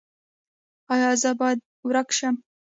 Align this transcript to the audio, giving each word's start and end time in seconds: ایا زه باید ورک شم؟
ایا 0.93 1.11
زه 1.21 1.31
باید 1.39 1.59
ورک 1.87 2.09
شم؟ 2.17 2.35